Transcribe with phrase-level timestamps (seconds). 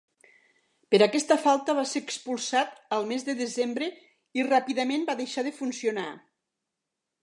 [0.95, 3.93] Per aquesta falta va ser expulsat el mes de desembre
[4.41, 6.13] i ràpidament va deixar de funcionar.